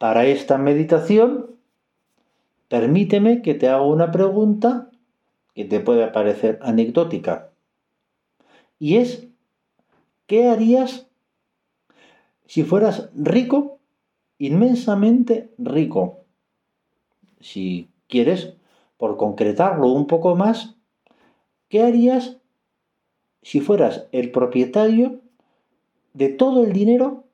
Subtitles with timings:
[0.00, 1.56] para esta meditación,
[2.68, 4.90] permíteme que te haga una pregunta
[5.54, 7.50] que te puede parecer anecdótica.
[8.78, 9.28] Y es,
[10.26, 11.06] ¿qué harías
[12.46, 13.78] si fueras rico,
[14.38, 16.20] inmensamente rico?
[17.40, 18.54] Si quieres,
[18.96, 20.76] por concretarlo un poco más,
[21.68, 22.38] ¿qué harías
[23.42, 25.20] si fueras el propietario
[26.14, 27.24] de todo el dinero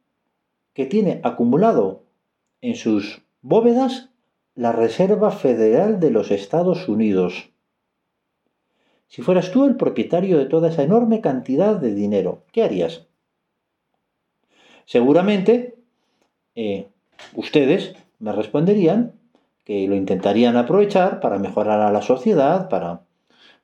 [0.75, 2.06] que tiene acumulado
[2.61, 4.11] en sus bóvedas
[4.55, 7.51] la Reserva Federal de los Estados Unidos?
[9.09, 13.07] Si fueras tú el propietario de toda esa enorme cantidad de dinero, ¿qué harías?
[14.85, 15.77] Seguramente
[16.55, 16.89] eh,
[17.35, 19.13] ustedes me responderían
[19.65, 23.03] que lo intentarían aprovechar para mejorar a la sociedad, para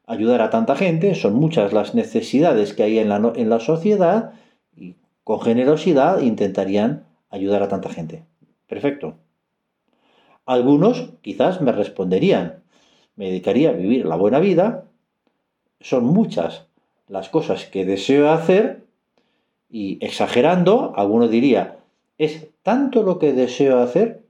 [0.06, 1.14] ayudar a tanta gente.
[1.14, 4.33] Son muchas las necesidades que hay en la, en la sociedad
[4.77, 8.24] y con generosidad intentarían ayudar a tanta gente.
[8.73, 9.19] Perfecto.
[10.47, 12.62] Algunos quizás me responderían,
[13.17, 14.87] me dedicaría a vivir la buena vida,
[15.83, 16.69] son muchas
[17.06, 18.84] las cosas que deseo hacer
[19.69, 21.81] y exagerando, alguno diría,
[22.17, 24.23] es tanto lo que deseo hacer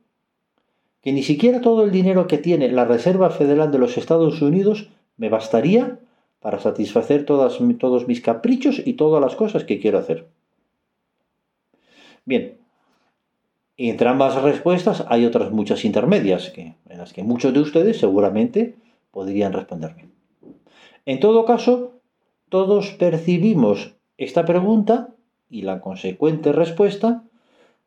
[1.02, 4.88] que ni siquiera todo el dinero que tiene la Reserva Federal de los Estados Unidos
[5.16, 6.00] me bastaría
[6.40, 7.60] para satisfacer todos
[8.08, 10.26] mis caprichos y todas las cosas que quiero hacer.
[12.24, 12.61] Bien,
[13.76, 18.76] entre ambas respuestas hay otras muchas intermedias que, en las que muchos de ustedes seguramente
[19.10, 20.08] podrían responderme.
[21.06, 21.92] En todo caso,
[22.48, 25.08] todos percibimos esta pregunta
[25.50, 27.24] y la consecuente respuesta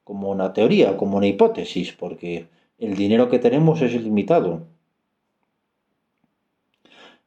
[0.03, 2.47] como una teoría, como una hipótesis, porque
[2.77, 4.63] el dinero que tenemos es limitado.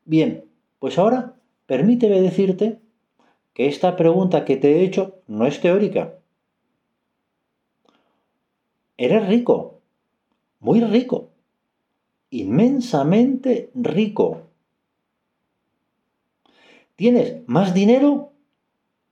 [0.05, 0.45] Bien,
[0.79, 1.35] pues ahora
[1.67, 2.79] permíteme decirte
[3.53, 6.18] que esta pregunta que te he hecho no es teórica.
[8.99, 9.81] Eres rico,
[10.61, 11.31] muy rico,
[12.31, 14.49] inmensamente rico
[16.99, 18.33] tienes más dinero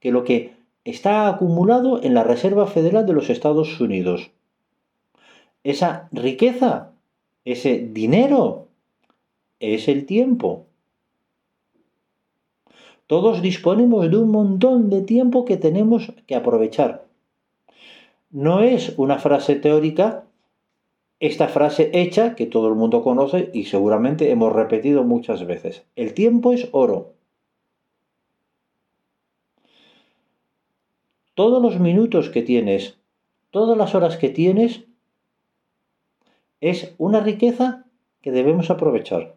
[0.01, 4.29] que lo que está acumulado en la Reserva Federal de los Estados Unidos.
[5.63, 6.91] Esa riqueza,
[7.45, 8.67] ese dinero,
[9.61, 10.65] es el tiempo.
[13.07, 17.06] Todos disponemos de un montón de tiempo que tenemos que aprovechar.
[18.29, 20.25] No es una frase teórica,
[21.19, 25.85] esta frase hecha que todo el mundo conoce y seguramente hemos repetido muchas veces.
[25.95, 27.17] El tiempo es oro.
[31.37, 32.97] todos los minutos que tienes,
[33.51, 34.85] todas las horas que tienes,
[36.61, 37.85] es una riqueza
[38.21, 39.35] que debemos aprovechar.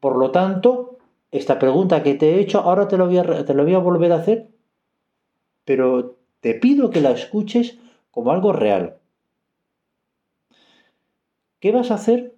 [0.00, 0.98] Por lo tanto,
[1.30, 4.48] esta pregunta que te he hecho, ahora te lo voy voy a volver a hacer,
[5.66, 7.78] pero te pido que la escuches
[8.10, 8.96] como algo real.
[11.60, 12.36] ¿Qué vas a hacer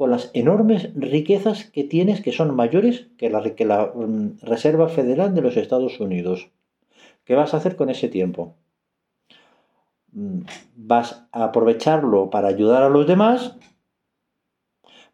[0.00, 5.34] con las enormes riquezas que tienes que son mayores que la, la mm, Reserva Federal
[5.34, 6.48] de los Estados Unidos.
[7.24, 8.54] ¿Qué vas a hacer con ese tiempo?
[10.12, 10.40] Mm,
[10.74, 13.58] ¿Vas a aprovecharlo para ayudar a los demás?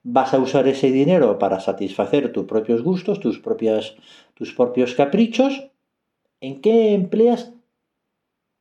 [0.04, 3.96] ¿Vas a usar ese dinero para satisfacer tus propios gustos, tus, propias,
[4.34, 5.68] tus propios caprichos?
[6.40, 7.54] ¿En qué empleas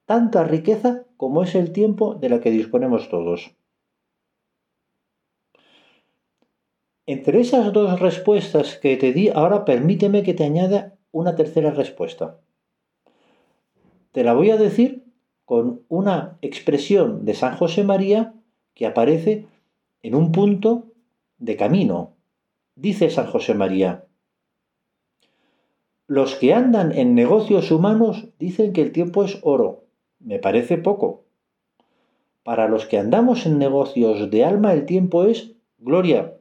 [0.05, 3.55] tanta riqueza como es el tiempo de la que disponemos todos?
[7.05, 12.39] Entre esas dos respuestas que te di, ahora permíteme que te añada una tercera respuesta.
[14.11, 15.03] Te la voy a decir
[15.43, 18.33] con una expresión de San José María
[18.73, 19.45] que aparece
[20.01, 20.93] en un punto
[21.37, 22.13] de camino.
[22.75, 24.05] Dice San José María,
[26.07, 29.85] los que andan en negocios humanos dicen que el tiempo es oro.
[30.19, 31.23] Me parece poco.
[32.43, 36.35] Para los que andamos en negocios de alma el tiempo es gloria.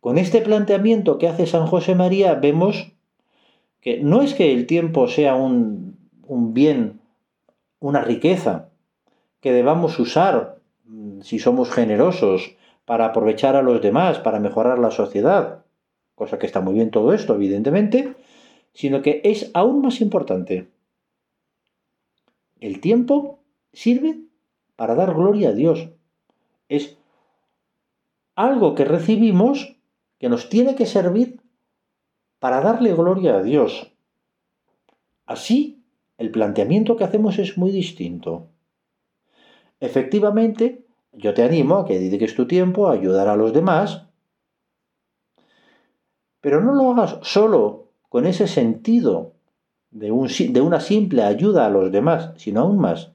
[0.00, 2.92] Con este planteamiento que hace San José María vemos
[3.80, 5.96] que no es que el tiempo sea un,
[6.54, 7.00] bien,
[7.80, 8.68] una riqueza,
[9.40, 14.90] que debamos usar mm, si somos generosos para aprovechar a los demás, para mejorar la
[14.90, 15.65] sociedad,
[16.16, 18.16] cosa que está muy bien todo esto, evidentemente,
[18.72, 20.68] sino que es aún más importante.
[22.58, 23.38] El tiempo
[23.72, 24.18] sirve
[24.74, 25.90] para dar gloria a Dios.
[26.68, 26.96] Es
[28.34, 29.76] algo que recibimos
[30.18, 31.40] que nos tiene que servir
[32.38, 33.92] para darle gloria a Dios.
[35.26, 35.82] Así,
[36.18, 38.48] el planteamiento que hacemos es muy distinto.
[39.80, 44.06] Efectivamente, yo te animo a que dediques tu tiempo a ayudar a los demás,
[46.46, 49.32] pero no lo hagas solo con ese sentido
[49.90, 53.10] de, un, de una simple ayuda a los demás, sino aún más,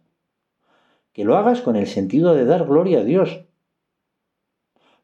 [1.14, 3.46] que lo hagas con el sentido de dar gloria a Dios.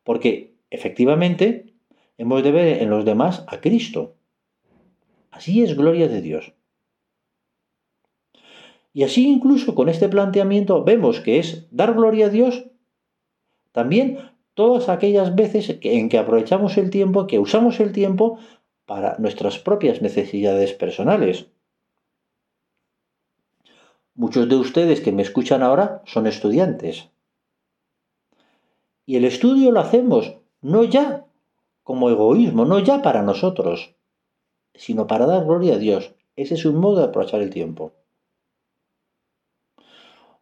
[0.04, 1.74] Porque efectivamente
[2.18, 4.16] hemos de ver en los demás a Cristo.
[5.32, 6.52] Así es gloria de Dios.
[8.92, 12.66] Y así incluso con este planteamiento vemos que es dar gloria a Dios
[13.72, 14.20] también
[14.58, 18.40] todas aquellas veces en que aprovechamos el tiempo, que usamos el tiempo
[18.88, 21.46] para nuestras propias necesidades personales.
[24.16, 27.08] Muchos de ustedes que me escuchan ahora son estudiantes.
[29.06, 31.28] Y el estudio lo hacemos no ya
[31.84, 33.94] como egoísmo, no ya para nosotros,
[34.74, 36.16] sino para dar gloria a Dios.
[36.36, 37.94] Ese es un modo de aprovechar el tiempo.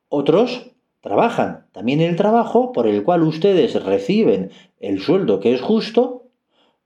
[0.07, 0.71] Otros
[1.05, 4.49] trabajan también el trabajo por el cual ustedes reciben
[4.79, 6.23] el sueldo que es justo,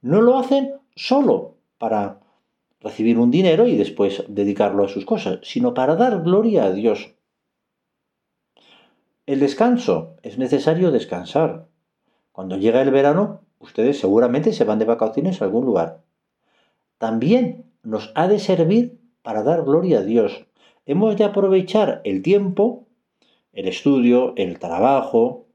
[0.01, 2.19] no lo hacen solo para
[2.81, 7.15] recibir un dinero y después dedicarlo a sus cosas, sino para dar gloria a Dios.
[9.25, 11.69] El descanso, es necesario descansar.
[12.33, 16.01] Cuando llega el verano, ustedes seguramente se van de vacaciones a algún lugar.
[16.97, 20.45] También nos ha de servir para dar gloria a Dios.
[20.85, 22.88] Hemos de aprovechar el tiempo,
[23.59, 25.47] el estudio, el trabajo,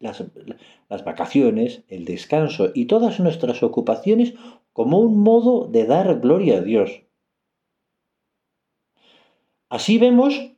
[0.00, 0.22] las,
[1.02, 4.34] vacaciones, el descanso y todas nuestras ocupaciones
[4.74, 7.04] como un modo de dar gloria a Dios.
[9.70, 10.52] Así vemos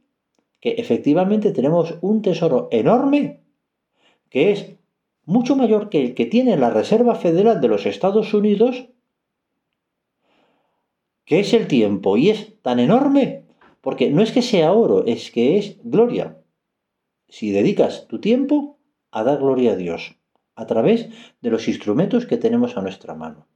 [0.59, 3.45] que efectivamente tenemos un tesoro enorme
[4.31, 4.75] que es
[5.27, 8.89] mucho mayor que el que tiene la Reserva Federal de los Estados Unidos,
[11.25, 13.40] que es el tiempo, y es tan enorme
[13.81, 16.43] porque no es que sea oro, es que es gloria.
[17.29, 18.79] Si dedicas tu tiempo
[19.11, 20.17] a dar gloria a Dios
[20.55, 21.09] a través
[21.41, 23.49] de los instrumentos que tenemos a nuestra mano.